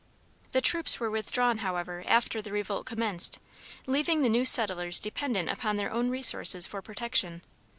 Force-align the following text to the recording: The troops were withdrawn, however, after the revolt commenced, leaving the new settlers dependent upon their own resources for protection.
The 0.51 0.61
troops 0.61 0.99
were 0.99 1.11
withdrawn, 1.11 1.59
however, 1.59 2.03
after 2.07 2.41
the 2.41 2.51
revolt 2.51 2.87
commenced, 2.87 3.37
leaving 3.85 4.23
the 4.23 4.29
new 4.29 4.45
settlers 4.45 4.99
dependent 4.99 5.47
upon 5.49 5.77
their 5.77 5.91
own 5.93 6.09
resources 6.09 6.65
for 6.65 6.81
protection. 6.81 7.43